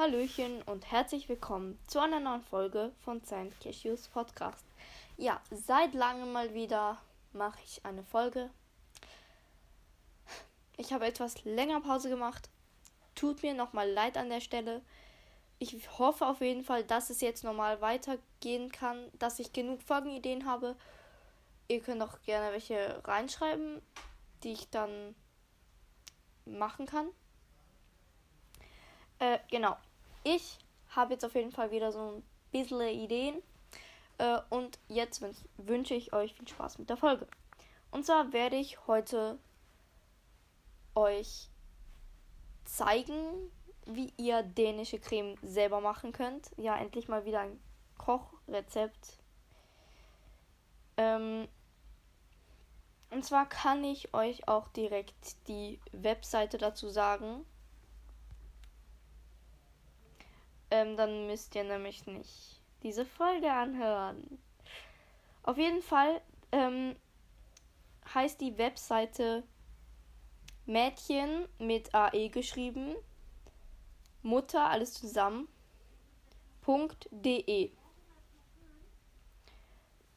Hallöchen 0.00 0.62
und 0.62 0.90
herzlich 0.90 1.28
willkommen 1.28 1.78
zu 1.86 2.00
einer 2.00 2.20
neuen 2.20 2.40
Folge 2.40 2.90
von 3.04 3.22
Saint 3.22 3.52
Cashews 3.60 4.08
Podcast. 4.08 4.64
Ja, 5.18 5.42
seit 5.50 5.92
langem 5.92 6.32
mal 6.32 6.54
wieder 6.54 6.96
mache 7.34 7.58
ich 7.62 7.84
eine 7.84 8.02
Folge. 8.02 8.48
Ich 10.78 10.94
habe 10.94 11.04
etwas 11.04 11.44
länger 11.44 11.82
Pause 11.82 12.08
gemacht. 12.08 12.48
Tut 13.14 13.42
mir 13.42 13.52
nochmal 13.52 13.90
leid 13.90 14.16
an 14.16 14.30
der 14.30 14.40
Stelle. 14.40 14.80
Ich 15.58 15.76
hoffe 15.98 16.26
auf 16.26 16.40
jeden 16.40 16.64
Fall, 16.64 16.82
dass 16.82 17.10
es 17.10 17.20
jetzt 17.20 17.44
normal 17.44 17.82
weitergehen 17.82 18.72
kann, 18.72 19.10
dass 19.18 19.38
ich 19.38 19.52
genug 19.52 19.82
Folgenideen 19.82 20.46
habe. 20.46 20.76
Ihr 21.68 21.82
könnt 21.82 22.00
auch 22.00 22.22
gerne 22.22 22.52
welche 22.52 23.06
reinschreiben, 23.06 23.82
die 24.44 24.52
ich 24.52 24.70
dann 24.70 25.14
machen 26.46 26.86
kann. 26.86 27.08
Äh, 29.18 29.40
genau. 29.50 29.76
Ich 30.22 30.58
habe 30.90 31.14
jetzt 31.14 31.24
auf 31.24 31.34
jeden 31.34 31.52
Fall 31.52 31.70
wieder 31.70 31.92
so 31.92 32.16
ein 32.16 32.22
bisschen 32.52 32.80
Ideen. 32.80 33.42
Äh, 34.18 34.40
und 34.50 34.78
jetzt 34.88 35.24
wünsche 35.56 35.94
ich 35.94 36.12
euch 36.12 36.34
viel 36.34 36.48
Spaß 36.48 36.78
mit 36.78 36.90
der 36.90 36.96
Folge. 36.96 37.26
Und 37.90 38.04
zwar 38.04 38.32
werde 38.32 38.56
ich 38.56 38.86
heute 38.86 39.38
euch 40.94 41.48
zeigen, 42.64 43.50
wie 43.86 44.12
ihr 44.16 44.42
dänische 44.42 44.98
Creme 44.98 45.36
selber 45.42 45.80
machen 45.80 46.12
könnt. 46.12 46.50
Ja, 46.56 46.76
endlich 46.76 47.08
mal 47.08 47.24
wieder 47.24 47.40
ein 47.40 47.60
Kochrezept. 47.98 49.18
Ähm, 50.96 51.48
und 53.10 53.24
zwar 53.24 53.48
kann 53.48 53.82
ich 53.82 54.14
euch 54.14 54.46
auch 54.46 54.68
direkt 54.68 55.48
die 55.48 55.80
Webseite 55.92 56.58
dazu 56.58 56.88
sagen. 56.90 57.44
Ähm, 60.70 60.96
dann 60.96 61.26
müsst 61.26 61.54
ihr 61.54 61.64
nämlich 61.64 62.06
nicht 62.06 62.60
diese 62.82 63.04
Folge 63.04 63.52
anhören. 63.52 64.38
Auf 65.42 65.58
jeden 65.58 65.82
Fall 65.82 66.20
ähm, 66.52 66.96
heißt 68.14 68.40
die 68.40 68.56
Webseite 68.58 69.42
Mädchen 70.66 71.48
mit 71.58 71.94
AE 71.94 72.28
geschrieben. 72.28 72.94
Mutter, 74.22 74.66
alles 74.66 74.94
zusammen. 74.94 75.48
.de. 77.10 77.72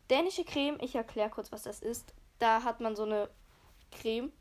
Dänische 0.10 0.44
Creme, 0.44 0.78
ich 0.82 0.94
erkläre 0.94 1.32
kurz, 1.32 1.52
was 1.52 1.64
das 1.64 1.80
ist. 1.80 2.14
Da 2.38 2.64
hat 2.64 2.80
man 2.80 2.96
so 2.96 3.04
eine 3.04 3.28
Creme 3.90 4.32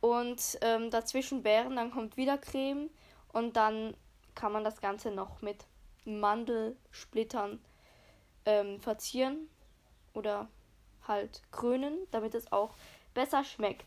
und 0.00 0.58
ähm, 0.62 0.90
dazwischen 0.90 1.42
Beeren, 1.42 1.76
dann 1.76 1.90
kommt 1.90 2.16
wieder 2.16 2.38
Creme 2.38 2.88
und 3.32 3.56
dann 3.56 3.94
kann 4.34 4.52
man 4.52 4.64
das 4.64 4.80
Ganze 4.80 5.10
noch 5.10 5.42
mit 5.42 5.66
Mandelsplittern 6.04 7.60
ähm, 8.46 8.80
verzieren 8.80 9.48
oder 10.14 10.48
halt 11.06 11.42
krönen, 11.50 11.98
damit 12.10 12.34
es 12.34 12.50
auch 12.52 12.74
besser 13.14 13.44
schmeckt. 13.44 13.86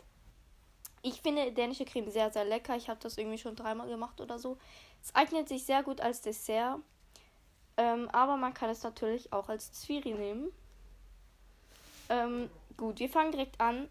Ich 1.01 1.21
finde 1.21 1.51
dänische 1.51 1.85
Creme 1.85 2.09
sehr, 2.09 2.31
sehr 2.31 2.45
lecker. 2.45 2.75
Ich 2.75 2.89
habe 2.89 2.99
das 3.01 3.17
irgendwie 3.17 3.37
schon 3.37 3.55
dreimal 3.55 3.89
gemacht 3.89 4.21
oder 4.21 4.39
so. 4.39 4.57
Es 5.03 5.13
eignet 5.13 5.49
sich 5.49 5.65
sehr 5.65 5.83
gut 5.83 5.99
als 5.99 6.21
Dessert. 6.21 6.79
Ähm, 7.75 8.07
aber 8.11 8.37
man 8.37 8.53
kann 8.53 8.69
es 8.69 8.83
natürlich 8.83 9.33
auch 9.33 9.49
als 9.49 9.73
Zwiri 9.73 10.13
nehmen. 10.13 10.51
Ähm, 12.09 12.49
gut, 12.77 12.99
wir 12.99 13.09
fangen 13.09 13.31
direkt 13.31 13.59
an. 13.59 13.89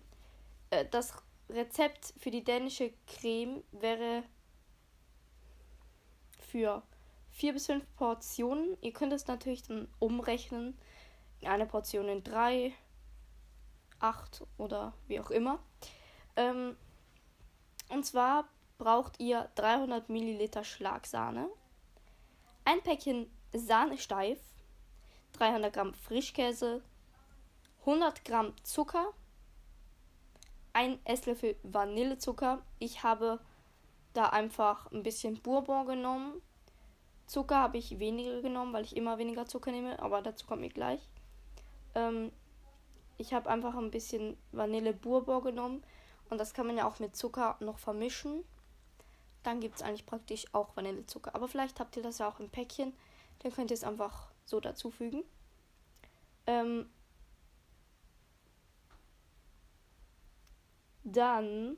Äh, 0.71 0.87
das 0.91 1.13
Rezept 1.51 2.15
für 2.19 2.31
die 2.31 2.45
dänische 2.45 2.93
Creme 3.07 3.63
wäre 3.73 4.23
für 6.53 6.83
vier 7.31 7.55
bis 7.55 7.67
fünf 7.67 7.85
Portionen. 7.97 8.77
Ihr 8.83 8.93
könnt 8.93 9.13
es 9.15 9.27
natürlich 9.27 9.63
dann 9.63 9.89
umrechnen. 9.99 10.79
Eine 11.43 11.67
Portion 11.67 12.09
in 12.09 12.23
drei, 12.23 12.73
acht 13.99 14.47
oder 14.59 14.93
wie 15.09 15.19
auch 15.19 15.31
immer. 15.31 15.59
Ähm, 16.37 16.77
und 17.89 18.05
zwar 18.05 18.49
braucht 18.79 19.19
ihr 19.19 19.51
300 19.55 20.09
Milliliter 20.09 20.63
Schlagsahne, 20.63 21.49
ein 22.65 22.83
Päckchen 22.83 23.31
Sahne 23.53 23.99
steif, 23.99 24.39
300 25.33 25.73
Gramm 25.73 25.95
Frischkäse, 25.95 26.83
100 27.81 28.25
Gramm 28.25 28.55
Zucker, 28.63 29.13
ein 30.73 31.05
Esslöffel 31.05 31.57
Vanillezucker. 31.63 32.63
Ich 32.79 33.03
habe 33.03 33.41
da 34.13 34.27
einfach 34.27 34.91
ein 34.93 35.03
bisschen 35.03 35.41
Bourbon 35.41 35.87
genommen. 35.87 36.43
Zucker 37.27 37.57
habe 37.57 37.79
ich 37.79 37.99
weniger 37.99 38.43
genommen, 38.43 38.73
weil 38.73 38.85
ich 38.85 38.97
immer 38.97 39.19
weniger 39.19 39.47
Zucker 39.47 39.71
nehme, 39.73 39.99
aber 40.01 40.23
dazu 40.23 40.47
kommt 40.47 40.61
mir 40.61 40.69
gleich. 40.69 41.01
Ähm, 41.95 42.33
ich 43.17 43.33
habe 43.33 43.49
einfach 43.49 43.75
ein 43.77 43.91
bisschen 43.91 44.37
Vanille 44.53 44.93
Bourbon 44.93 45.43
genommen 45.43 45.83
und 46.31 46.39
das 46.39 46.55
kann 46.55 46.67
man 46.67 46.77
ja 46.77 46.87
auch 46.87 46.99
mit 46.99 47.17
Zucker 47.17 47.57
noch 47.61 47.79
vermischen. 47.79 48.45
Dann 49.43 49.61
gibt 49.61 49.77
es 49.77 49.83
eigentlich 49.83 50.07
praktisch 50.07 50.47
auch 50.53 50.77
Vanillezucker. 50.77 51.35
Aber 51.35 51.49
vielleicht 51.49 51.81
habt 51.81 51.97
ihr 51.97 52.03
das 52.03 52.19
ja 52.19 52.29
auch 52.29 52.41
im 52.41 52.49
Päckchen. 52.49 52.95
Dann 53.41 53.53
könnt 53.53 53.71
ihr 53.71 53.75
es 53.75 53.85
einfach 53.85 54.31
so 54.45 54.61
dazufügen. 54.61 55.25
Ähm, 56.47 56.89
dann 61.05 61.77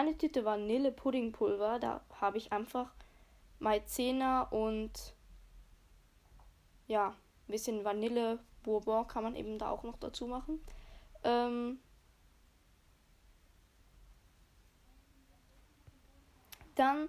eine 0.00 0.16
Tüte 0.16 0.44
Vanille-Puddingpulver. 0.44 1.78
Da 1.78 2.00
habe 2.20 2.38
ich 2.38 2.52
einfach 2.52 2.92
Maizena 3.58 4.42
und 4.42 5.14
ja, 6.86 7.08
ein 7.08 7.16
bisschen 7.50 7.84
Vanille 7.84 8.38
Bourbon 8.62 9.06
kann 9.06 9.22
man 9.24 9.36
eben 9.36 9.58
da 9.58 9.70
auch 9.70 9.82
noch 9.82 9.98
dazu 9.98 10.26
machen. 10.26 10.60
Ähm, 11.24 11.78
dann 16.74 17.08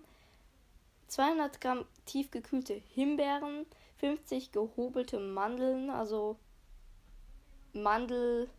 200 1.08 1.62
Gramm 1.62 1.86
tiefgekühlte 2.06 2.74
Himbeeren, 2.74 3.66
50 3.98 4.52
gehobelte 4.52 5.20
Mandeln, 5.20 5.90
also 5.90 6.38
Mandelhälften, 7.74 8.50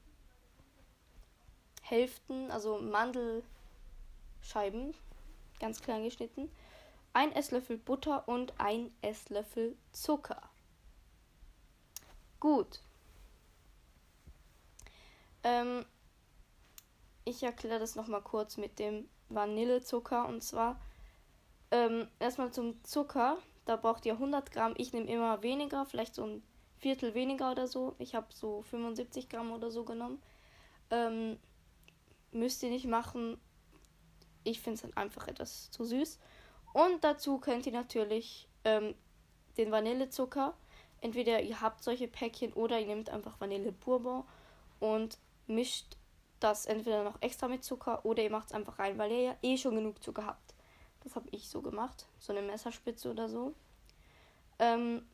also 2.51 2.79
Mandelscheiben, 4.43 4.95
ganz 5.61 5.81
klein 5.81 6.03
geschnitten, 6.03 6.51
ein 7.13 7.33
Esslöffel 7.33 7.79
Butter 7.79 8.27
und 8.29 8.53
ein 8.59 8.93
Esslöffel 9.01 9.77
Zucker. 9.93 10.51
Gut. 12.41 12.81
Ähm, 15.45 15.85
ich 17.25 17.43
erkläre 17.43 17.79
das 17.79 17.95
nochmal 17.95 18.23
kurz 18.23 18.57
mit 18.57 18.79
dem 18.79 19.09
Vanillezucker. 19.29 20.27
Und 20.27 20.43
zwar 20.43 20.81
ähm, 21.71 22.09
erstmal 22.19 22.53
zum 22.53 22.83
Zucker. 22.83 23.39
Da 23.65 23.77
braucht 23.77 24.05
ihr 24.07 24.15
100 24.15 24.51
Gramm. 24.51 24.75
Ich 24.77 24.93
nehme 24.93 25.11
immer 25.11 25.43
weniger, 25.43 25.87
vielleicht 25.87 26.15
so 26.15 26.25
ein 26.25 26.43
Viertel 26.79 27.15
weniger 27.15 27.53
oder 27.53 27.69
so. 27.69 27.95
Ich 27.99 28.17
habe 28.17 28.27
so 28.31 28.63
75 28.63 29.29
Gramm 29.29 29.53
oder 29.53 29.71
so 29.71 29.85
genommen. 29.85 30.21
Ähm, 30.91 31.39
müsst 32.33 32.63
ihr 32.65 32.71
nicht 32.71 32.87
machen. 32.87 33.39
Ich 34.45 34.61
finde 34.61 34.77
es 34.77 34.83
dann 34.83 34.97
einfach 34.97 35.29
etwas 35.29 35.71
zu 35.71 35.85
süß. 35.85 36.19
Und 36.73 37.05
dazu 37.05 37.39
könnt 37.39 37.67
ihr 37.67 37.73
natürlich 37.73 38.49
ähm, 38.65 38.95
den 39.57 39.71
Vanillezucker. 39.71 40.55
Entweder 41.01 41.43
ihr 41.43 41.61
habt 41.61 41.83
solche 41.83 42.09
Päckchen 42.09 42.53
oder 42.53 42.79
ihr 42.79 42.87
nehmt 42.87 43.11
einfach 43.11 43.41
Vanille 43.41 43.73
Bourbon 43.73 44.25
und 44.81 45.19
mischt 45.47 45.97
das 46.41 46.67
entweder 46.67 47.05
noch 47.05 47.21
extra 47.21 47.49
mit 47.49 47.65
Zucker 47.65 48.05
oder 48.05 48.23
ihr 48.23 48.31
macht 48.31 48.49
es 48.49 48.53
einfach 48.53 48.79
rein, 48.79 48.99
weil 48.99 49.11
ihr 49.13 49.23
ja 49.23 49.37
eh 49.43 49.57
schon 49.57 49.75
genug 49.75 50.03
Zucker 50.03 50.27
habt. 50.27 50.55
Das 51.01 51.17
habe 51.17 51.29
ich 51.31 51.49
so 51.49 51.63
gemacht. 51.63 52.07
So 52.19 52.33
eine 52.33 52.43
Messerspitze 52.43 53.11
oder 53.11 53.29
so. 53.29 53.55
Ähm, 54.59 55.05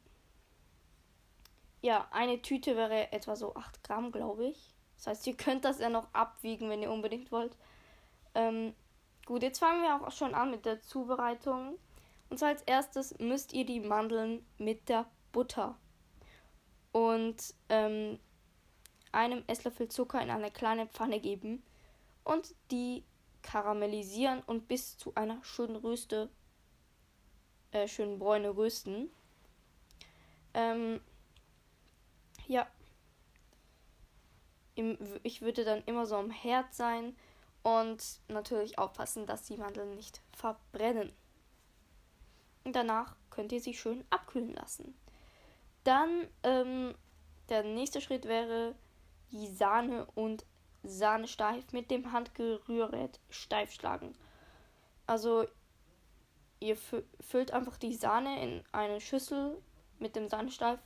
ja, 1.80 2.06
eine 2.10 2.42
Tüte 2.42 2.76
wäre 2.76 3.12
etwa 3.12 3.36
so 3.36 3.54
8 3.54 3.82
Gramm, 3.84 4.12
glaube 4.12 4.46
ich. 4.46 4.74
Das 4.96 5.06
heißt, 5.06 5.26
ihr 5.26 5.36
könnt 5.36 5.64
das 5.64 5.78
ja 5.78 5.88
noch 5.88 6.08
abwiegen, 6.12 6.68
wenn 6.70 6.82
ihr 6.82 6.90
unbedingt 6.90 7.30
wollt. 7.30 7.56
Ähm, 8.34 8.74
Gut, 9.28 9.42
jetzt 9.42 9.58
fangen 9.58 9.82
wir 9.82 9.94
auch 9.94 10.10
schon 10.10 10.34
an 10.34 10.50
mit 10.50 10.64
der 10.64 10.80
Zubereitung. 10.80 11.78
Und 12.30 12.38
zwar 12.38 12.48
als 12.48 12.62
erstes 12.62 13.18
müsst 13.18 13.52
ihr 13.52 13.66
die 13.66 13.78
Mandeln 13.78 14.42
mit 14.56 14.88
der 14.88 15.04
Butter 15.32 15.76
und 16.92 17.36
ähm, 17.68 18.18
einem 19.12 19.44
Esslöffel 19.46 19.88
Zucker 19.88 20.22
in 20.22 20.30
eine 20.30 20.50
kleine 20.50 20.86
Pfanne 20.86 21.20
geben 21.20 21.62
und 22.24 22.54
die 22.70 23.04
karamellisieren 23.42 24.40
und 24.46 24.66
bis 24.66 24.96
zu 24.96 25.14
einer 25.14 25.44
schönen 25.44 25.76
Röste, 25.76 26.30
äh, 27.72 27.86
schönen 27.86 28.18
Bräune 28.18 28.56
rösten. 28.56 29.10
Ähm, 30.54 31.02
ja. 32.46 32.66
Ich 35.22 35.42
würde 35.42 35.66
dann 35.66 35.84
immer 35.84 36.06
so 36.06 36.16
am 36.16 36.30
Herd 36.30 36.72
sein 36.72 37.14
und 37.68 38.20
natürlich 38.28 38.78
aufpassen, 38.78 39.26
dass 39.26 39.42
die 39.42 39.56
Mandeln 39.56 39.94
nicht 39.94 40.22
verbrennen. 40.32 41.12
Und 42.64 42.74
danach 42.74 43.16
könnt 43.30 43.52
ihr 43.52 43.60
sie 43.60 43.74
schön 43.74 44.04
abkühlen 44.10 44.54
lassen. 44.54 44.98
Dann 45.84 46.28
ähm, 46.42 46.94
der 47.48 47.62
nächste 47.64 48.00
Schritt 48.00 48.26
wäre 48.26 48.74
die 49.32 49.48
Sahne 49.48 50.06
und 50.14 50.46
Sahne 50.82 51.28
steif 51.28 51.72
mit 51.72 51.90
dem 51.90 52.12
Handgerührgerät 52.12 53.20
steif 53.30 53.72
schlagen. 53.72 54.14
Also 55.06 55.46
ihr 56.60 56.76
füllt 56.76 57.52
einfach 57.52 57.76
die 57.76 57.94
Sahne 57.94 58.42
in 58.42 58.64
eine 58.72 59.00
Schüssel 59.00 59.60
mit 59.98 60.16
dem 60.16 60.28
Sahnesteif 60.28 60.80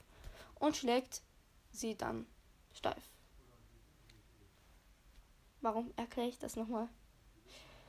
und 0.58 0.76
schlägt 0.76 1.22
sie 1.70 1.96
dann 1.96 2.26
steif. 2.72 3.11
Warum 5.62 5.92
erkläre 5.96 6.28
ich 6.28 6.38
das 6.38 6.56
nochmal? 6.56 6.88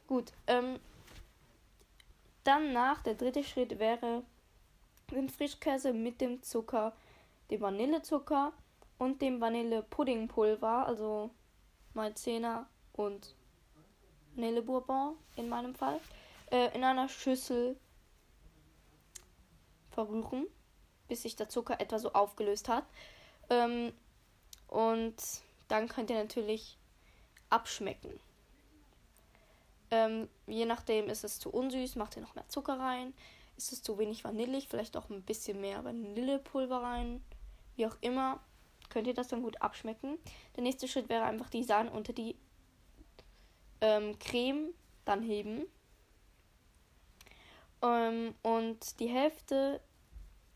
Gut, 0.07 0.31
ähm, 0.47 0.79
danach 2.43 3.01
der 3.01 3.15
dritte 3.15 3.43
Schritt 3.43 3.79
wäre 3.79 4.23
den 5.11 5.27
Frischkäse 5.27 5.91
mit 5.91 6.21
dem 6.21 6.43
Zucker, 6.43 6.93
dem 7.49 7.61
Vanillezucker 7.61 8.53
und 8.99 9.21
dem 9.21 9.41
Vanillepuddingpulver, 9.41 10.85
also 10.85 11.31
Maizena 11.93 12.67
und 12.93 13.35
Vanillebourbon 14.35 15.15
in 15.35 15.49
meinem 15.49 15.73
Fall, 15.73 15.99
äh, 16.51 16.75
in 16.75 16.83
einer 16.83 17.09
Schüssel 17.09 17.75
verrühren, 19.89 20.47
bis 21.07 21.23
sich 21.23 21.35
der 21.35 21.49
Zucker 21.49 21.79
etwa 21.79 21.97
so 21.97 22.13
aufgelöst 22.13 22.69
hat. 22.69 22.85
Ähm, 23.49 23.93
und 24.67 25.15
dann 25.67 25.87
könnt 25.87 26.09
ihr 26.09 26.17
natürlich 26.17 26.77
abschmecken. 27.53 28.19
Ähm, 29.91 30.27
je 30.47 30.65
nachdem 30.65 31.07
ist 31.07 31.23
es 31.23 31.39
zu 31.39 31.51
unsüß, 31.51 31.95
macht 31.95 32.15
ihr 32.15 32.23
noch 32.23 32.33
mehr 32.33 32.50
Zucker 32.50 32.79
rein. 32.79 33.13
Ist 33.57 33.71
es 33.71 33.83
zu 33.83 34.00
wenig 34.00 34.23
vanillig, 34.23 34.67
vielleicht 34.67 34.97
auch 34.97 35.09
ein 35.11 35.21
bisschen 35.21 35.61
mehr 35.61 35.83
Vanillepulver 35.83 36.81
rein. 36.81 37.23
Wie 37.75 37.85
auch 37.85 37.95
immer, 38.01 38.39
könnt 38.89 39.05
ihr 39.05 39.13
das 39.13 39.27
dann 39.27 39.44
gut 39.44 39.61
abschmecken. 39.61 40.17
Der 40.55 40.63
nächste 40.63 40.88
Schritt 40.88 41.09
wäre 41.09 41.25
einfach 41.25 41.50
die 41.51 41.63
Sahne 41.63 41.91
unter 41.91 42.11
die 42.11 42.35
ähm, 43.81 44.17
Creme 44.17 44.73
dann 45.06 45.21
heben. 45.21 45.67
Ähm, 47.83 48.33
und 48.41 48.99
die 48.99 49.09
Hälfte 49.09 49.79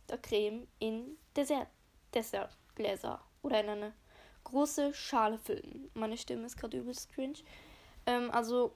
der 0.09 0.17
Creme 0.17 0.67
in 0.79 1.17
Dessert, 1.35 1.67
Dessertgläser 2.15 3.21
oder 3.43 3.59
in 3.59 3.69
eine 3.69 3.93
große 4.47 4.93
Schale 4.93 5.37
füllen. 5.37 5.91
Meine 5.93 6.17
Stimme 6.17 6.45
ist 6.45 6.57
gerade 6.57 6.77
übelst 6.77 7.11
cringe. 7.13 7.39
Ähm, 8.05 8.31
also 8.31 8.73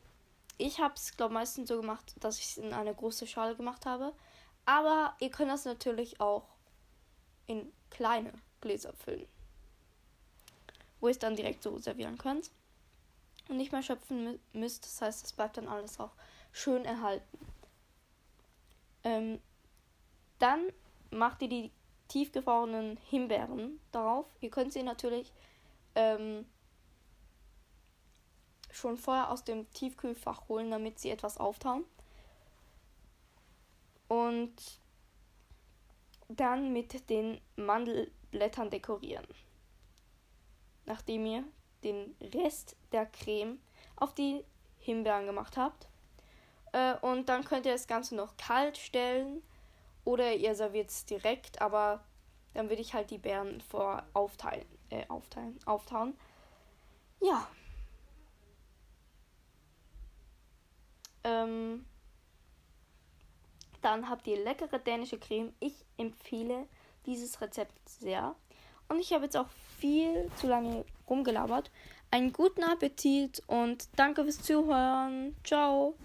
ich 0.58 0.80
habe 0.80 0.94
es, 0.96 1.16
glaube 1.18 1.34
meistens 1.34 1.70
so 1.70 1.78
gemacht, 1.80 2.14
dass 2.20 2.38
ich 2.38 2.46
es 2.46 2.58
in 2.58 2.74
eine 2.74 2.94
große 2.94 3.26
Schale 3.26 3.56
gemacht 3.56 3.86
habe. 3.86 4.14
Aber 4.66 5.16
ihr 5.20 5.32
könnt 5.32 5.50
das 5.50 5.66
natürlich 5.66 6.20
auch 6.20 6.46
in 7.48 7.72
kleine 7.90 8.34
Gläser 8.60 8.94
füllen. 8.94 9.28
Wo 11.00 11.08
ihr 11.08 11.12
es 11.12 11.20
dann 11.20 11.36
direkt 11.36 11.64
so 11.64 11.78
servieren 11.80 12.18
könnt. 12.18 12.52
Und 13.50 13.58
nicht 13.58 13.72
mehr 13.72 13.82
schöpfen 13.82 14.40
müsst. 14.54 14.86
Das 14.86 15.02
heißt, 15.02 15.26
es 15.26 15.34
bleibt 15.34 15.58
dann 15.58 15.68
alles 15.68 16.00
auch 16.00 16.12
schön 16.52 16.86
erhalten. 16.86 17.40
Ähm, 19.04 19.40
dann 20.38 20.68
macht 21.10 21.42
ihr 21.42 21.50
die 21.50 21.72
tiefgefrorenen 22.08 22.98
Himbeeren 23.10 23.80
darauf. 23.92 24.28
Ihr 24.42 24.50
könnt 24.52 24.74
sie 24.74 24.84
natürlich 24.84 25.32
ähm, 25.96 26.46
schon 28.72 28.98
vorher 28.98 29.32
aus 29.32 29.44
dem 29.44 29.70
Tiefkühlfach 29.72 30.48
holen, 30.48 30.72
damit 30.72 31.00
sie 31.00 31.10
etwas 31.10 31.38
auftauen. 31.38 31.86
Und 34.08 34.80
dann 36.28 36.74
mit 36.74 37.10
den 37.10 37.42
Mandelblättern 37.56 38.70
dekorieren. 38.70 39.28
Nachdem 40.86 41.26
ihr 41.26 41.44
den 41.84 42.16
Rest 42.22 42.76
der 42.92 43.06
Creme 43.06 43.60
auf 43.96 44.14
die 44.14 44.44
Himbeeren 44.80 45.26
gemacht 45.26 45.58
habt. 45.58 45.88
Äh, 46.74 46.96
und 47.00 47.30
dann 47.30 47.44
könnt 47.44 47.66
ihr 47.66 47.74
das 47.74 47.88
Ganze 47.88 48.16
noch 48.16 48.38
kalt 48.38 48.78
stellen 48.78 49.44
oder 50.04 50.34
ihr 50.34 50.56
serviert 50.56 50.90
es 50.90 51.06
direkt, 51.06 51.62
aber 51.62 52.04
dann 52.54 52.70
würde 52.70 52.82
ich 52.82 52.94
halt 52.94 53.12
die 53.12 53.18
Beeren 53.18 53.62
vor 53.62 54.04
aufteilen, 54.14 54.66
äh, 54.92 55.06
aufteilen, 55.08 55.60
auftauen. 55.66 56.16
Ja. 57.20 57.48
Ähm, 61.24 61.86
dann 63.82 64.10
habt 64.10 64.28
ihr 64.28 64.44
leckere 64.44 64.80
dänische 64.80 65.20
Creme. 65.20 65.54
Ich 65.60 65.86
empfehle 65.98 66.68
dieses 67.06 67.42
Rezept 67.42 67.90
sehr. 67.90 68.36
Und 68.90 69.00
ich 69.00 69.14
habe 69.14 69.24
jetzt 69.24 69.38
auch 69.38 69.50
viel 69.80 70.30
zu 70.36 70.48
lange 70.48 70.86
rumgelabert. 71.10 71.72
Einen 72.12 72.34
guten 72.34 72.64
Appetit 72.64 73.42
und 73.48 73.88
danke 73.96 74.24
fürs 74.24 74.42
Zuhören. 74.42 75.36
Ciao. 75.44 75.96